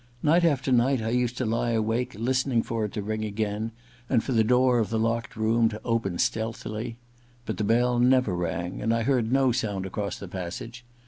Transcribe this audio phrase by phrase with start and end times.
[0.23, 3.71] Night after night I used to lie awake, listening ror it to ring again,
[4.09, 6.97] and for the door of the locked room to open stealthily.
[7.45, 10.83] But the bell never rang, and I heard no sound across the passage.